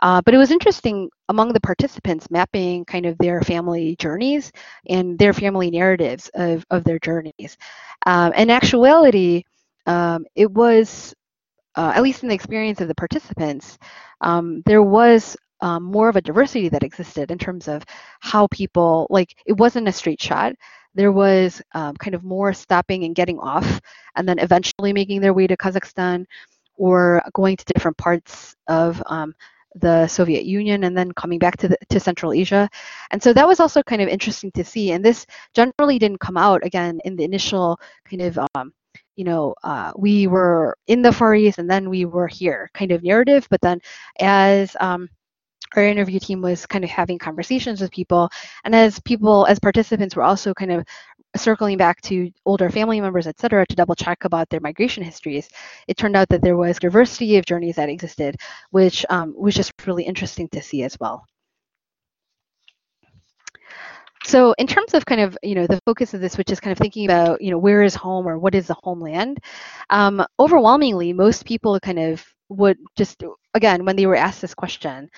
[0.02, 4.50] Uh, but it was interesting among the participants mapping kind of their family journeys
[4.88, 7.56] and their family narratives of, of their journeys.
[8.04, 9.44] Um, in actuality,
[9.86, 11.14] um, it was,
[11.76, 13.78] uh, at least in the experience of the participants,
[14.20, 17.84] um, there was um, more of a diversity that existed in terms of
[18.20, 20.52] how people, like, it wasn't a straight shot.
[20.94, 23.80] There was um, kind of more stopping and getting off,
[24.16, 26.26] and then eventually making their way to Kazakhstan
[26.74, 29.32] or going to different parts of um,
[29.74, 32.68] the Soviet Union and then coming back to the, to Central Asia.
[33.10, 34.92] And so that was also kind of interesting to see.
[34.92, 38.72] And this generally didn't come out again in the initial kind of um,
[39.16, 42.92] you know, uh, we were in the Far East and then we were here kind
[42.92, 43.46] of narrative.
[43.50, 43.80] But then
[44.20, 45.08] as um,
[45.76, 48.30] our interview team was kind of having conversations with people,
[48.64, 50.84] and as people, as participants were also kind of
[51.36, 55.48] circling back to older family members, et cetera, to double check about their migration histories,
[55.88, 58.36] it turned out that there was diversity of journeys that existed,
[58.70, 61.24] which um, was just really interesting to see as well.
[64.24, 66.70] So in terms of kind of, you know, the focus of this, which is kind
[66.70, 69.38] of thinking about, you know, where is home or what is the homeland,
[69.90, 75.10] um, overwhelmingly, most people kind of would just, again, when they were asked this question,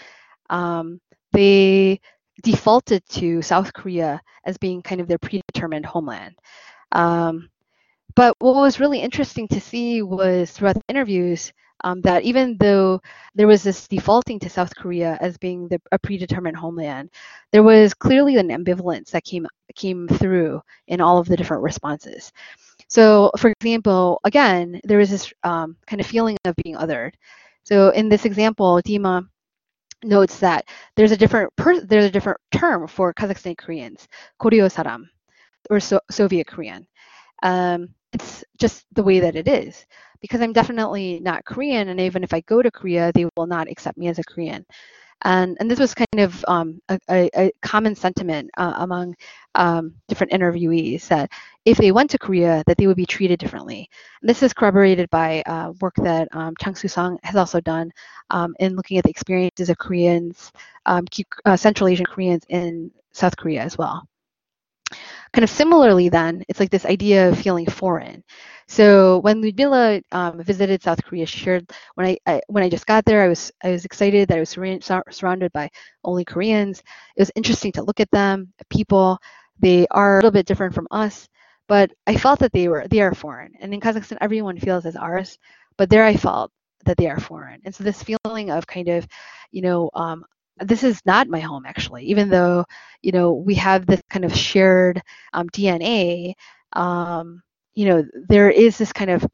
[0.48, 1.00] um,
[1.33, 2.00] they
[2.42, 6.35] defaulted to South Korea as being kind of their predetermined homeland.
[6.92, 7.49] Um,
[8.14, 13.01] but what was really interesting to see was throughout the interviews, um, that even though
[13.35, 17.11] there was this defaulting to South Korea as being the, a predetermined homeland,
[17.53, 22.33] there was clearly an ambivalence that came came through in all of the different responses.
[22.88, 27.14] So, for example, again, there was this um, kind of feeling of being othered.
[27.64, 29.27] So, in this example, Dima
[30.05, 34.09] notes that there's a different per- there's a different term for Kazakhstan Koreans,
[34.40, 35.05] Koryo Saram,
[35.71, 36.87] or so- Soviet Korean.
[37.43, 39.87] Um, it's just the way that it is
[40.21, 43.71] because I'm definitely not Korean, and even if I go to Korea, they will not
[43.71, 44.67] accept me as a Korean.
[45.22, 49.14] And, and this was kind of um, a, a, common sentiment uh, among
[49.55, 51.31] um, different interviewees that
[51.64, 53.88] if they went to Korea, that they would be treated differently.
[54.20, 57.90] And this is corroborated by uh, work that um, Chang Soo-sung has also done
[58.31, 60.53] um, in looking at the experiences of Koreans,
[60.87, 61.07] um,
[61.44, 64.07] uh, Central Asian Koreans in South Korea as well.
[65.33, 68.22] Kind of similarly, then, it's like this idea of feeling foreign.
[68.68, 72.87] So when Ludmila um, visited South Korea, she shared when I, I, when I just
[72.87, 75.70] got there, I was I was excited that I was sur- surrounded by
[76.05, 76.81] only Koreans.
[77.16, 79.18] It was interesting to look at them, people.
[79.61, 81.29] They are a little bit different from us,
[81.68, 83.53] but I felt that they were they are foreign.
[83.61, 85.38] And in Kazakhstan, everyone feels as ours,
[85.77, 86.50] but there I felt
[86.85, 87.61] that they are foreign.
[87.64, 89.07] And so this feeling of kind of,
[89.50, 90.24] you know, um,
[90.59, 92.64] this is not my home actually, even though
[93.03, 96.35] you know we have this kind of shared um, DNA.
[96.79, 97.42] Um,
[97.75, 99.27] you know, there is this kind of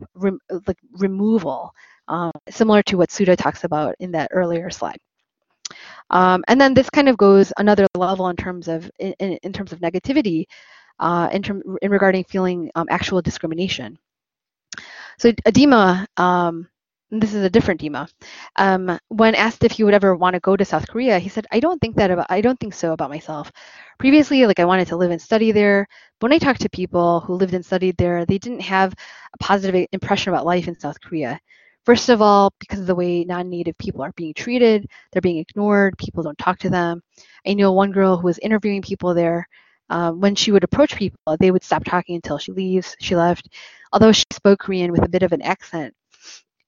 [0.67, 1.73] like removal,
[2.09, 4.99] um, similar to what Tsuda talks about in that earlier slide.
[6.11, 9.73] Um, and then this kind of goes another level in terms of in, in terms
[9.73, 10.47] of negativity,
[10.99, 13.99] uh, in term in regarding feeling um, actual discrimination.
[15.19, 16.69] So Adima, um,
[17.11, 18.09] this is a different Dima.
[18.57, 21.47] Um, when asked if he would ever want to go to South Korea, he said,
[21.51, 22.27] "I don't think that about.
[22.31, 23.51] I don't think so about myself.
[23.99, 25.87] Previously, like I wanted to live and study there.
[26.21, 28.93] But when I talked to people who lived and studied there, they didn't have
[29.35, 31.41] a positive impression about life in South Korea.
[31.85, 35.97] First of all, because of the way non-native people are being treated, they're being ignored.
[35.99, 37.03] People don't talk to them.
[37.47, 39.47] I know one girl who was interviewing people there.
[39.89, 42.95] Um, when she would approach people, they would stop talking until she leaves.
[43.01, 43.49] She left,
[43.93, 45.95] although she spoke Korean with a bit of an accent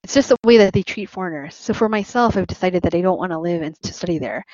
[0.03, 1.55] it's just the way that they treat foreigners.
[1.55, 4.45] So for myself, I've decided that I don't want to live and to study there.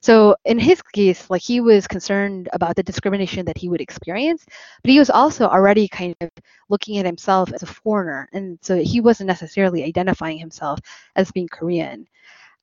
[0.00, 4.44] So in his case, like he was concerned about the discrimination that he would experience,
[4.82, 6.30] but he was also already kind of
[6.68, 10.78] looking at himself as a foreigner, and so he wasn't necessarily identifying himself
[11.16, 12.06] as being Korean.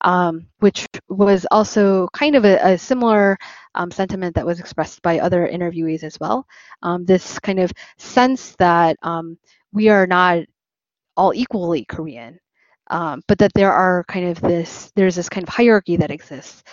[0.02, 3.38] Um, which was also kind of a, a similar
[3.76, 6.46] um, sentiment that was expressed by other interviewees as well.
[6.84, 9.38] Um, this kind of sense that um,
[9.72, 10.46] we are not
[11.18, 12.40] all equally Korean,
[12.90, 16.64] um, but that there are kind of this there's this kind of hierarchy that exists,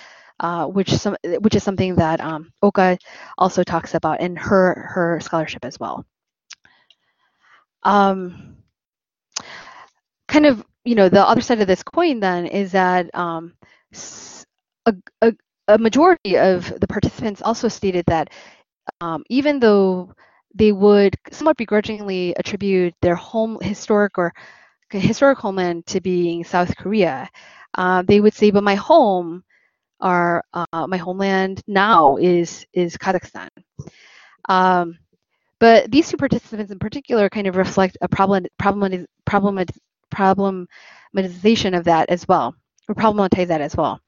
[0.41, 2.99] uh, which some which is something that um, Oka
[3.39, 6.05] also talks about in her her scholarship as well.
[7.85, 8.57] Um,
[10.29, 13.55] kind of you know the other side of this coin then is that um,
[14.87, 15.33] a, a,
[15.69, 18.31] a majority of the participants also stated that
[19.01, 20.13] um, even though
[20.55, 24.33] they would somewhat begrudgingly attribute their home historic or
[24.91, 27.29] historic homeland to being South Korea.
[27.75, 29.43] Uh, they would say, but my home,
[30.03, 33.49] are uh, my homeland now is is Kazakhstan.
[34.49, 34.99] Um,
[35.61, 39.65] but these two participants in particular kind of reflect a problem, problem, problem,
[40.13, 42.55] problematization of that as well,
[42.89, 44.01] or problematize that as well.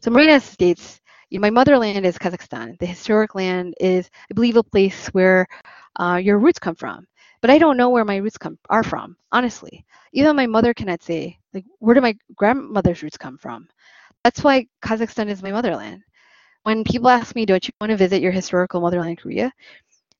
[0.00, 1.00] So Marina states,
[1.32, 2.78] you know, my motherland is Kazakhstan.
[2.78, 5.46] The historic land is, I believe, a place where
[5.98, 7.06] uh, your roots come from.
[7.40, 9.84] But I don't know where my roots come are from, honestly.
[10.12, 13.68] Even my mother cannot say, like, where do my grandmother's roots come from?
[14.24, 16.02] That's why Kazakhstan is my motherland.
[16.64, 19.52] When people ask me, don't you want to visit your historical motherland, Korea?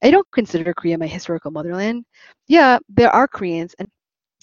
[0.03, 2.05] I don't consider Korea my historical motherland.
[2.49, 3.89] Yeah, there are Koreans, and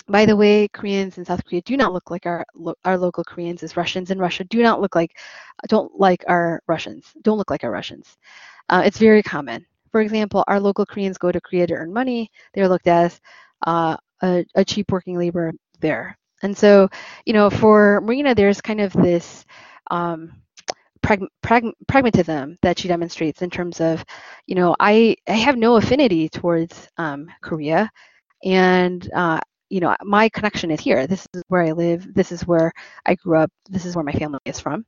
[0.10, 2.46] by the way, Koreans in South Korea do not look like our
[2.86, 5.18] our local Koreans as Russians in Russia do not look like
[5.68, 8.18] don't like our Russians don't look like our Russians.
[8.70, 9.66] Uh, it's very common.
[9.92, 12.32] For example, our local Koreans go to Korea to earn money.
[12.54, 13.20] They're looked as
[13.66, 16.18] uh, a, a cheap working labor there.
[16.44, 16.90] And so,
[17.26, 19.46] you know, for Marina, there's kind of this
[19.92, 20.42] um,
[21.02, 24.04] prag- prag- pragmatism that she demonstrates in terms of,
[24.46, 27.90] you know, I, I have no affinity towards um, Korea,
[28.44, 29.40] and uh,
[29.70, 31.08] you know, my connection is here.
[31.08, 32.14] This is where I live.
[32.14, 32.72] This is where
[33.06, 33.52] I grew up.
[33.70, 34.86] This is where my family is from.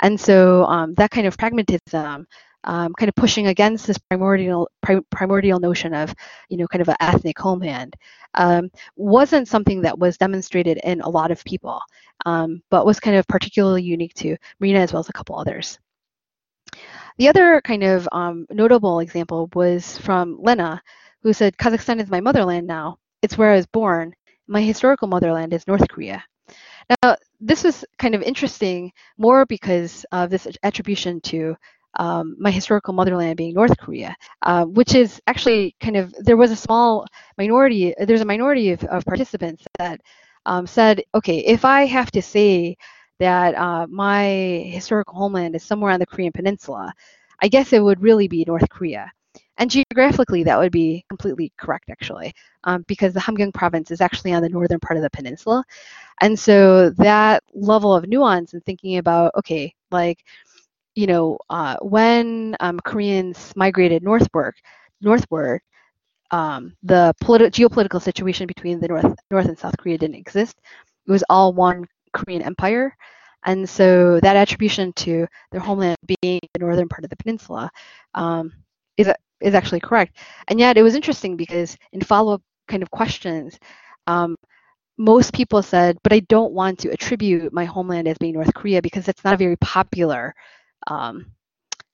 [0.00, 2.26] And so um, that kind of pragmatism,
[2.64, 6.14] um, kind of pushing against this primordial pri- primordial notion of,
[6.48, 7.96] you know, kind of an ethnic homeland,
[8.34, 11.80] um, wasn't something that was demonstrated in a lot of people,
[12.24, 15.78] um, but was kind of particularly unique to Marina as well as a couple others.
[17.18, 20.80] The other kind of um, notable example was from Lena,
[21.22, 24.14] who said, Kazakhstan is my motherland now, it's where I was born,
[24.46, 26.22] my historical motherland is North Korea.
[27.02, 31.56] Now, this was kind of interesting more because of this attribution to
[31.98, 36.50] um, my historical motherland being North Korea, uh, which is actually kind of, there was
[36.50, 37.06] a small
[37.38, 40.00] minority, there's a minority of, of participants that
[40.46, 42.76] um, said, okay, if I have to say
[43.20, 44.24] that uh, my
[44.66, 46.92] historical homeland is somewhere on the Korean Peninsula,
[47.40, 49.12] I guess it would really be North Korea.
[49.62, 52.34] And geographically, that would be completely correct, actually,
[52.64, 55.64] um, because the Hamgyong province is actually on the northern part of the peninsula.
[56.20, 60.24] And so that level of nuance and thinking about, okay, like,
[60.94, 64.54] you know, uh, when um, Koreans migrated northward,
[65.00, 65.62] northward,
[66.30, 70.60] um, the politi- geopolitical situation between the North, North and South Korea didn't exist.
[71.06, 72.96] It was all one Korean empire.
[73.44, 77.70] And so that attribution to their homeland being the northern part of the peninsula
[78.14, 78.52] um,
[78.96, 79.10] is,
[79.42, 80.16] is actually correct.
[80.48, 83.58] And yet it was interesting because in follow-up kind of questions,
[84.06, 84.36] um,
[84.98, 88.82] most people said, but I don't want to attribute my homeland as being North Korea
[88.82, 90.34] because it's not a very popular
[90.86, 91.26] um,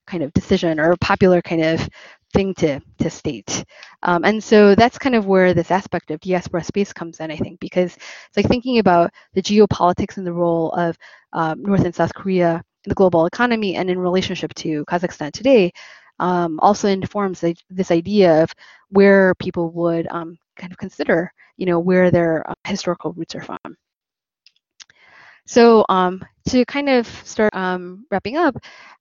[0.07, 1.89] kind of decision or a popular kind of
[2.35, 3.65] thing to, to state.
[4.03, 7.37] Um, and so that's kind of where this aspect of diaspora space comes in, I
[7.37, 10.97] think, because it's like thinking about the geopolitics and the role of
[11.33, 15.73] um, North and South Korea in the global economy and in relationship to Kazakhstan today
[16.19, 18.53] um, also informs this idea of
[18.91, 23.43] where people would um, kind of consider, you know, where their uh, historical roots are
[23.43, 23.59] from.
[25.47, 28.55] So um, to kind of start um, wrapping up,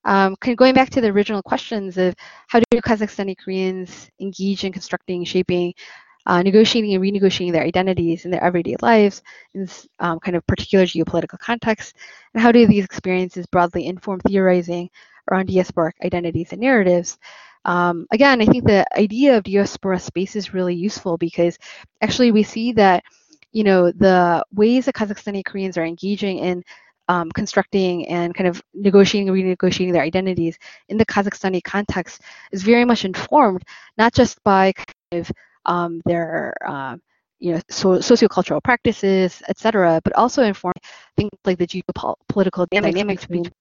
[0.05, 2.15] um, kind of going back to the original questions of
[2.47, 5.73] how do Kazakhstani Koreans engage in constructing, shaping,
[6.25, 9.21] uh, negotiating and renegotiating their identities in their everyday lives
[9.53, 11.95] in this um, kind of particular geopolitical context,
[12.33, 14.89] and how do these experiences broadly inform theorizing
[15.31, 17.17] around diasporic identities and narratives.
[17.65, 21.57] Um, again, I think the idea of diaspora space is really useful because
[22.01, 23.03] actually we see that
[23.57, 26.63] you know, the ways that Kazakhstani Koreans are engaging in
[27.07, 30.57] um, constructing and kind of negotiating and renegotiating their identities
[30.89, 32.21] in the Kazakhstani context
[32.51, 33.63] is very much informed
[33.97, 35.31] not just by kind of
[35.65, 36.97] um, their uh,
[37.39, 40.81] you know so, sociocultural practices, etc., but also informed
[41.15, 43.51] things like the geopolitical dynamics between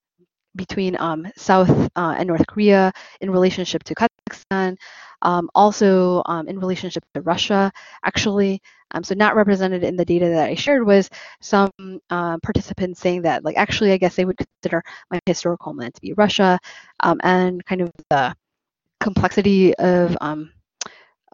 [0.57, 4.77] between um, South uh, and North Korea in relationship to Kazakhstan,
[5.23, 7.73] um, also um, in relationship to Russia,
[8.05, 8.61] actually.
[8.93, 11.71] Um, so not represented in the data that I shared was some
[12.11, 16.01] uh, participants saying that, like, actually, I guess they would consider my historical homeland to
[16.01, 16.59] be Russia,
[17.01, 18.35] um, and kind of the
[19.01, 20.17] complexity of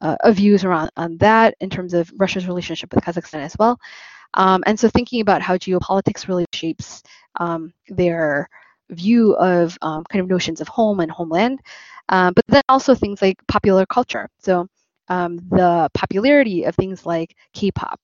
[0.03, 3.79] uh, of views around on that in terms of Russia's relationship with Kazakhstan as well.
[4.35, 7.03] Um, and so thinking about how geopolitics really shapes
[7.37, 8.49] um, their
[8.93, 11.61] view of um, kind of notions of home and homeland,
[12.09, 14.29] uh, but then also things like popular culture.
[14.39, 14.67] So
[15.09, 18.01] um, the popularity of things like K-pop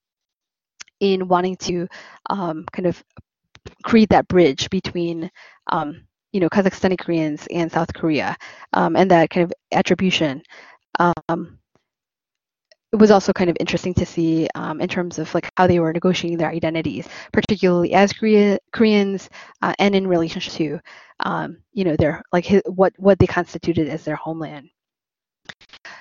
[1.00, 1.88] in wanting to
[2.30, 3.02] um, kind of
[3.84, 5.30] create that bridge between
[5.68, 8.36] um, you know Kazakhstani Koreans and South Korea,
[8.72, 10.42] um, and that kind of attribution
[10.98, 11.58] um,
[12.92, 15.78] it was also kind of interesting to see um, in terms of like how they
[15.78, 19.28] were negotiating their identities, particularly as Korea, Koreans
[19.60, 20.80] uh, and in relation to,
[21.20, 24.70] um, you know, their like his, what what they constituted as their homeland.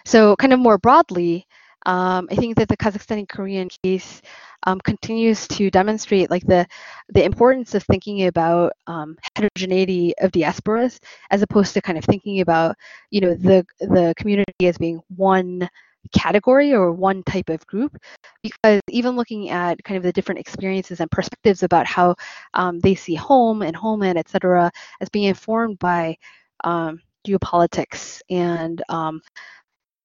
[0.05, 1.45] So kind of more broadly,
[1.85, 4.21] um, I think that the Kazakhstani Korean case
[4.65, 6.65] um, continues to demonstrate like the
[7.09, 10.99] the importance of thinking about um, heterogeneity of diasporas
[11.31, 12.75] as opposed to kind of thinking about
[13.11, 15.69] you know the the community as being one
[16.09, 17.97] category or one type of group
[18.43, 22.15] because even looking at kind of the different experiences and perspectives about how
[22.53, 26.15] um, they see home and homeland et cetera as being informed by
[26.63, 29.21] um, geopolitics and um,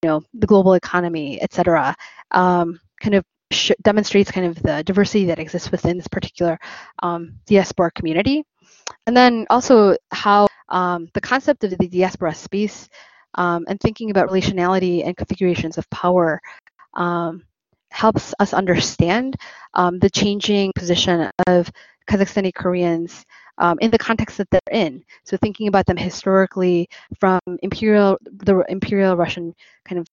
[0.02, 1.94] you know the global economy et cetera
[2.32, 3.24] um, kind of
[3.82, 6.58] demonstrates kind of the diversity that exists within this particular
[7.02, 8.44] um, diaspora community.
[9.06, 12.88] And then also how um, the concept of the diaspora space
[13.34, 16.40] um, and thinking about relationality and configurations of power
[16.94, 17.42] um,
[17.90, 19.36] helps us understand
[19.74, 21.70] um, the changing position of
[22.08, 23.24] Kazakhstani Koreans
[23.58, 25.04] um, in the context that they're in.
[25.24, 26.88] So thinking about them historically
[27.20, 29.54] from imperial, the imperial Russian
[29.84, 30.06] kind of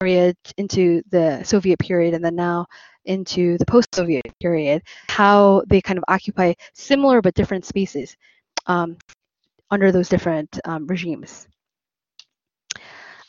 [0.00, 2.66] period into the Soviet period, and then now
[3.04, 8.16] into the post-Soviet period, how they kind of occupy similar but different spaces
[8.66, 8.96] um,
[9.70, 11.48] under those different um, regimes.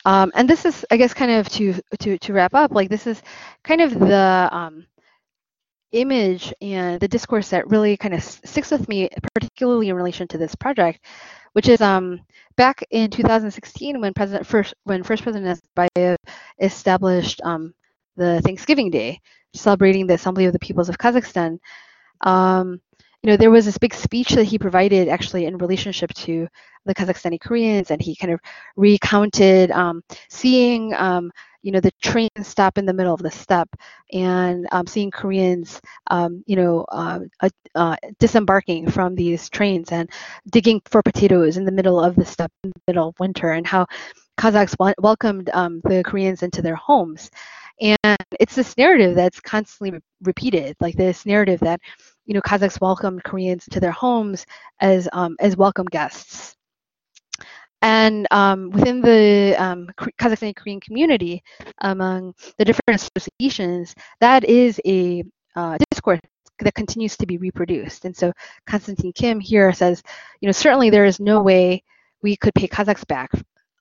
[0.06, 2.72] Um, and this is, I guess, kind of to to to wrap up.
[2.72, 3.22] Like this is
[3.64, 4.86] kind of the um,
[5.92, 10.38] image and the discourse that really kind of sticks with me, particularly in relation to
[10.38, 11.06] this project,
[11.54, 12.22] which is um,
[12.58, 16.18] back in 2016 when President first when First President Nazarbayev
[16.60, 17.74] established um,
[18.18, 19.20] the Thanksgiving Day.
[19.54, 21.60] celebrating the Assembly of the Peoples of Kazakhstan,
[22.22, 22.80] um,
[23.24, 26.48] you know, there was this big speech that he provided actually in relationship to
[26.86, 28.40] the Kazakhstani Koreans, and he kind of
[28.76, 33.70] recounted um, seeing, um, you know, the train stop in the middle of the steppe
[34.12, 37.20] and um, seeing Koreans, um, you know, uh,
[37.76, 40.10] uh, disembarking from these trains and
[40.50, 43.68] digging for potatoes in the middle of the steppe in the middle of winter, and
[43.68, 43.86] how
[44.40, 47.30] Kazakhs welcomed um, the Koreans into their homes.
[47.80, 51.80] And it's this narrative that's constantly re- repeated, like this narrative that
[52.26, 54.46] you know, Kazakhs welcomed Koreans to their homes
[54.80, 56.56] as um, as welcome guests.
[57.82, 61.44] And um, within the um, Kazakhstani Korean community,
[61.80, 65.24] among the different associations, that is a
[65.56, 66.20] uh, discourse
[66.60, 68.06] that continues to be reproduced.
[68.06, 68.32] And so
[68.68, 70.04] Konstantin Kim here says,
[70.42, 71.84] you know, certainly there is no way
[72.22, 73.32] we could pay Kazakhs back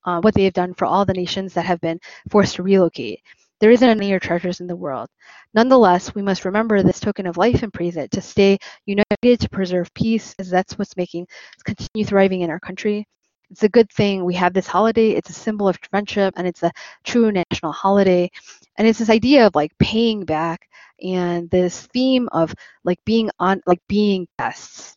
[0.05, 3.21] uh, what they have done for all the nations that have been forced to relocate.
[3.61, 5.09] There isn't any treasures in the world.
[5.55, 9.49] Nonetheless, we must remember this token of life and praise it, to stay united, to
[9.51, 13.07] preserve peace, as that's what's making us continue thriving in our country.
[13.51, 15.11] It's a good thing we have this holiday.
[15.11, 16.73] It's a symbol of friendship and it's a
[17.05, 18.31] true national holiday.
[18.79, 20.69] And it's this idea of like paying back
[21.03, 22.55] and this theme of
[22.85, 24.97] like being on, like being guests.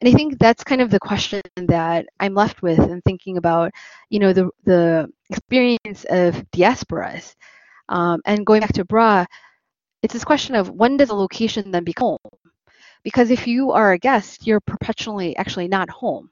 [0.00, 3.72] And I think that's kind of the question that I'm left with and thinking about,
[4.10, 7.34] you know, the the experience of diasporas
[7.88, 9.26] um, and going back to Brah,
[10.02, 12.52] it's this question of when does a location then become home?
[13.02, 16.30] Because if you are a guest, you're perpetually actually not home.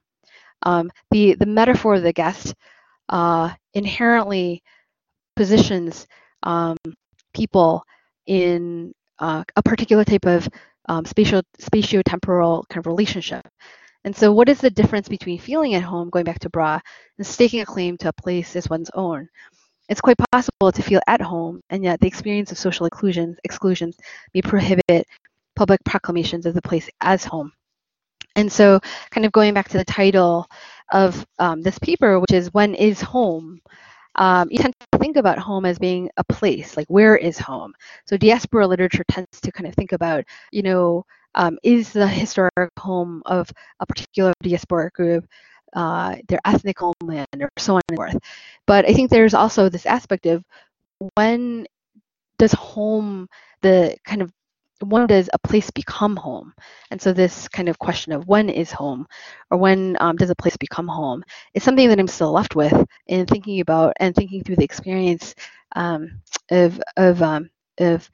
[0.63, 2.55] Um, the the metaphor of the guest
[3.09, 4.63] uh, inherently
[5.37, 6.07] positions
[6.43, 6.77] um,
[7.35, 7.85] people
[8.27, 10.49] in uh, a particular type of
[10.89, 13.47] um, spatial spatio-temporal kind of relationship.
[14.05, 16.81] And so, what is the difference between feeling at home, going back to Brah,
[17.19, 19.29] and staking a claim to a place as one's own?
[19.93, 23.95] It's quite possible to feel at home, and yet the experience of social exclusions, exclusions
[24.33, 25.07] may prohibit
[25.55, 27.53] public proclamations of the place as home.
[28.35, 28.81] And so,
[29.11, 30.47] kind of going back to the title
[30.93, 33.61] of um, this paper, which is When is Home?
[34.15, 37.75] Um, you tend to think about home as being a place, like where is home?
[38.07, 42.73] So, diaspora literature tends to kind of think about, you know, um, is the historic
[42.79, 45.27] home of a particular diasporic group
[45.75, 48.19] uh, their ethnic homeland or so on and forth.
[48.67, 50.45] But I think there's also this aspect of
[51.15, 51.67] when
[52.39, 53.29] does home,
[53.63, 54.33] the kind of
[54.85, 56.53] when does a place become home?
[56.91, 59.07] And so this kind of question of when is home
[59.51, 61.23] or when um, does a place become home
[61.55, 62.75] is something that I'm still left with
[63.07, 65.35] in thinking about and thinking through the experience
[65.77, 66.21] um,
[66.51, 67.49] of, of, um,
[67.79, 68.11] of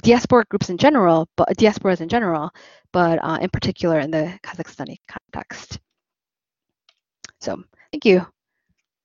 [0.00, 2.50] diasporic groups in general, but diasporas in general,
[2.92, 5.80] but uh, in particular in the Kazakhstani context.
[7.40, 7.62] So
[7.92, 8.26] thank you.